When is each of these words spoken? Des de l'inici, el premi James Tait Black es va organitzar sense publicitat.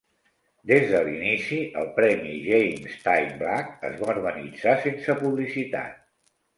Des 0.69 0.85
de 0.93 1.01
l'inici, 1.07 1.59
el 1.83 1.91
premi 1.99 2.33
James 2.47 2.97
Tait 3.05 3.37
Black 3.45 3.87
es 3.93 3.97
va 4.03 4.11
organitzar 4.19 4.79
sense 4.91 5.21
publicitat. 5.25 6.07